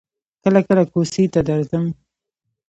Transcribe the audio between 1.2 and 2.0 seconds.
ته درځم.